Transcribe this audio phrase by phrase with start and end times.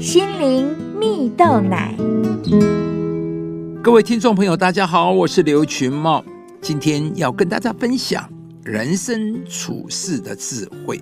[0.00, 0.66] 心灵
[0.98, 1.94] 蜜豆奶。
[3.82, 6.24] 各位听众朋友，大家好，我是刘群茂，
[6.62, 8.26] 今天要跟大家分享
[8.64, 10.98] 人生处事的智慧。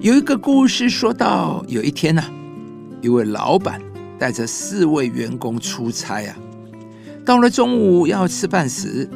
[0.00, 2.24] 有一个故事说到，有一天呢、
[3.00, 3.80] 一位老板
[4.18, 6.36] 带着四位员工出差啊，
[7.24, 9.08] 到了中午要吃饭时，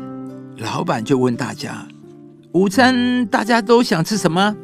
[0.58, 1.84] 老板就问大家：
[2.52, 4.54] 午餐大家都想吃什么？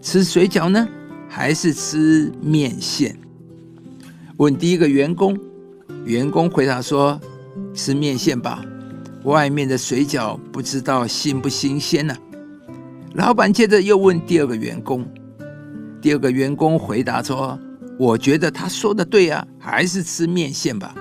[0.00, 0.88] 吃水饺呢，
[1.28, 3.16] 还是吃面线？
[4.38, 5.38] 问第一个员工，
[6.04, 7.20] 员工回答说：
[7.74, 8.64] 吃面线吧，
[9.24, 12.16] 外面的水饺不知道新不新鲜呢、
[13.14, 15.06] 老板接着又问第二个员工，
[16.00, 17.58] 第二个员工回答说：
[17.98, 20.94] 我觉得他说的对啊，还是吃面线吧。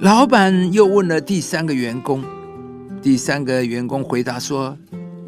[0.00, 2.24] 老板又问了第三个员工，
[3.00, 4.76] 第三个员工回答说：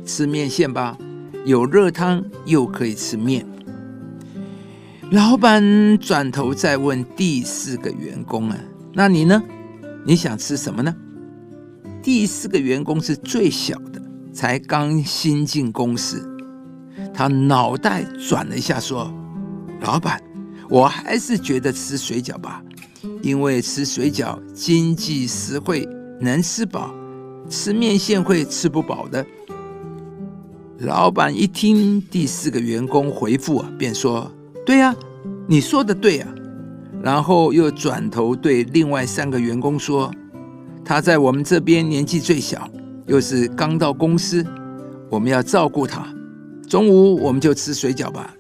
[0.05, 0.99] 吃面线吧，
[1.45, 3.47] 有热汤又可以吃面。
[5.13, 8.59] 老板转头再问第四个员工啊，
[8.95, 9.43] 那你呢？
[10.07, 10.97] 你想吃什么呢？
[12.03, 14.01] 第四个员工是最小的，
[14.33, 16.27] 才刚新进公司，
[17.13, 19.13] 他脑袋转了一下，说
[19.85, 20.19] ：“老板，
[20.71, 22.63] 我还是觉得吃水饺吧，
[23.21, 25.87] 因为吃水饺经济实惠，
[26.23, 26.91] 能吃饱，
[27.51, 29.27] 吃面线会吃不饱的。”
[30.81, 34.33] 老板一听第四个员工回复啊，便说
[34.65, 34.95] ：“对呀、
[35.47, 36.27] 你说的对呀、
[37.03, 40.13] 然后又转头对另外三个员工说
[40.85, 42.69] ：“他在我们这边年纪最小，
[43.07, 44.47] 又是刚到公司，
[45.11, 46.07] 我们要照顾他。
[46.69, 48.35] 中午我们就吃水饺吧。”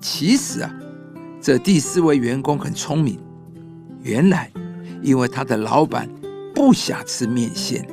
[0.00, 0.72] 其实啊，
[1.40, 3.18] 这第四位员工很聪明，
[4.02, 4.50] 原来
[5.02, 6.08] 因为他的老板
[6.54, 7.84] 不想吃面线，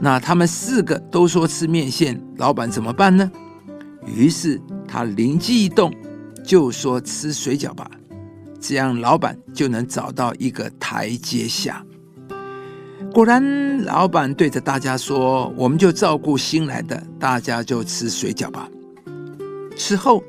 [0.00, 3.30] 那他们四个都说吃面线，老板怎么办呢？
[4.06, 5.92] 于是他灵机一动，
[6.46, 7.90] 就说吃水饺吧，
[8.60, 11.84] 这样老板就能找到一个台阶下。
[13.12, 18.68] 果然，老板对着大家说：“我们就照顾新来的，大家就吃水饺吧。”
[19.74, 20.22] 之后，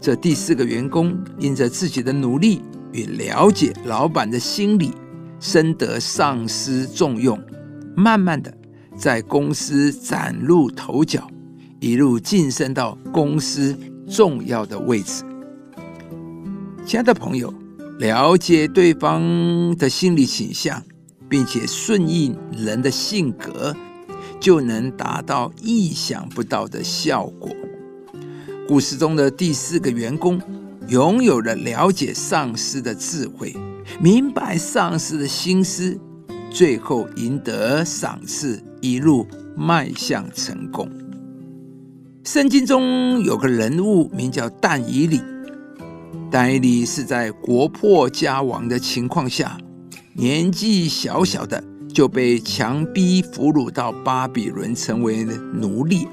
[0.00, 2.62] 这第四个员工因着自己的努力
[2.92, 4.92] 与了解老板的心理，
[5.40, 7.38] 深得上司重用，
[7.94, 8.52] 慢慢的
[8.96, 11.26] 在公司崭露头角，
[11.80, 13.76] 一路晋升到公司
[14.08, 15.22] 重要的位置。
[16.86, 17.52] 亲爱的朋友，
[17.98, 20.82] 了解对方的心理倾向，
[21.30, 23.74] 并且顺应人的性格，
[24.38, 27.50] 就能达到意想不到的效果。
[28.68, 30.38] 故事中的第四个员工
[30.88, 33.56] 拥有了了解上司的智慧，
[33.98, 35.98] 明白上司的心思，
[36.50, 40.86] 最后赢得赏赐，一路迈向成功。
[42.24, 45.20] 圣经中有个人物名叫但以理，
[46.36, 49.56] 但以理是在国破家亡的情况下，
[50.14, 51.62] 年纪小小的
[51.92, 56.08] 就被强逼俘虏到巴比伦，成为奴隶。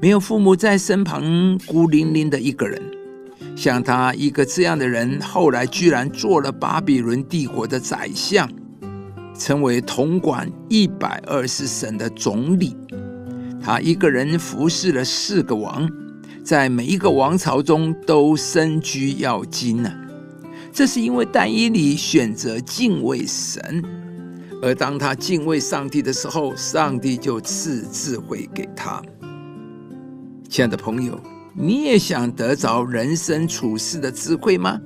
[0.00, 1.22] 没有父母在身旁，
[1.66, 2.80] 孤零零的一个人。
[3.54, 8.50] 像他一个这样的人，后来居然做了巴比伦帝国的宰相，
[9.38, 12.74] 成为统管一百二十省的总理。
[13.62, 15.86] 他一个人服侍了四个王，
[16.44, 19.90] 在每一个王朝中都身居要津呢、
[20.70, 23.82] 这是因为但以理选择敬畏神，
[24.60, 29.00] 而当他敬畏上帝的时候，上帝就赐智慧给他。
[30.46, 31.18] 亲爱的朋友，
[31.54, 34.78] 你也想得着人生处事的智慧吗？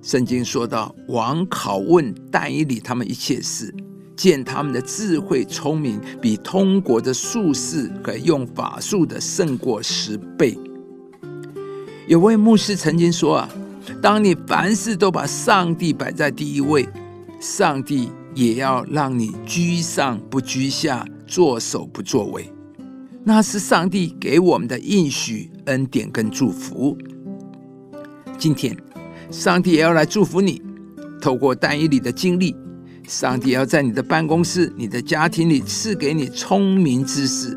[0.00, 3.74] 圣经说到，王拷问但以理他们一切事，
[4.20, 10.58] 见他们的智慧聪明，比通国的术士和用法术的胜过十倍。
[12.06, 13.48] 有位牧师曾经说啊，
[14.02, 16.86] 当你凡事都把上帝摆在第一位，
[17.40, 22.52] 上帝也要让你居上不居下，作首不作尾。
[23.24, 26.94] 那是上帝给我们的应许、恩典跟祝福。
[28.36, 28.76] 今天，
[29.30, 30.60] 上帝也要来祝福你，
[31.22, 32.54] 透过单一里的经历，
[33.06, 37.56] 上帝要在你的办公室、你的家庭里赐给你聪明知识。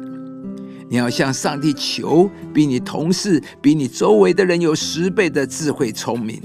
[0.90, 6.42] 你要向上帝求，比你同事、比你周围的人有十倍的智慧聪明。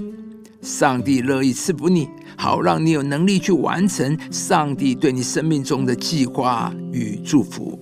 [0.62, 7.78] 上帝乐意赐福你，好让你有能力去完成上帝对你生命中的计划与祝福。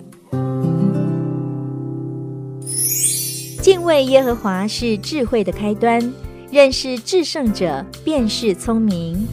[3.61, 6.13] 敬畏耶和华是智慧的开端，
[6.51, 9.27] 认识至圣者便是聪明。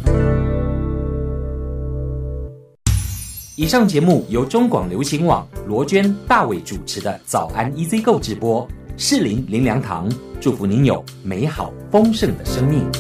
[3.57, 8.67] 以上节目由中广流行网罗娟、大伟主持的《早安 EZ 购》直播。
[8.97, 10.11] 适龄林良堂
[10.41, 12.91] 祝福您有美好丰盛的生命。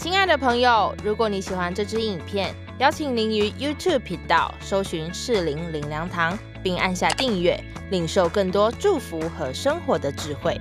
[0.00, 7.56] 亲爱的朋友，如果你喜欢这支影片，邀请您于 YouTube 频道搜寻适龄林良堂，并按下订阅，
[7.92, 10.58] 领受更多祝福和生活的智慧。